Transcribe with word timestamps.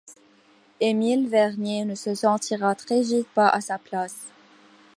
Émile 0.79 1.27
Vernier 1.27 1.85
ne 1.85 1.93
se 1.93 2.15
sentira 2.15 2.73
très 2.73 3.03
vite 3.03 3.27
pas 3.35 3.49
à 3.49 3.61
sa 3.61 3.77
place. 3.77 4.17